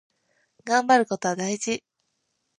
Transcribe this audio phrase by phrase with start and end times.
[0.63, 1.83] がんばることは大事。